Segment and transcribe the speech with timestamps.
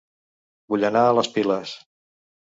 [0.73, 1.75] Vull anar a Les Piles